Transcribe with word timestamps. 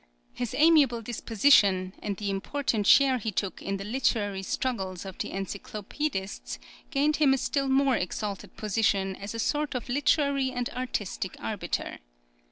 His 0.33 0.55
amiable 0.57 1.03
disposition 1.03 1.93
and 2.01 2.17
the 2.17 2.31
important 2.31 2.87
share 2.87 3.19
he 3.19 3.31
took 3.31 3.61
in 3.61 3.77
the 3.77 3.83
literary 3.83 4.41
struggles 4.41 5.05
of 5.05 5.19
the 5.19 5.29
encyclopedists 5.29 6.57
gained 6.89 7.17
him 7.17 7.35
a 7.35 7.37
still 7.37 7.67
more 7.69 7.97
exalted 7.97 8.57
position 8.57 9.15
as 9.15 9.35
a 9.35 9.39
sort 9.39 9.75
of 9.75 9.89
literary 9.89 10.51
and 10.51 10.71
artistic 10.71 11.35
arbiter. 11.39 11.99